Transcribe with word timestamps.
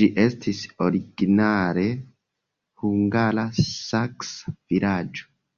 Ĝi 0.00 0.06
estis 0.22 0.62
originale 0.84 1.84
hungara-saksa 2.84 4.56
vilaĝo. 4.56 5.32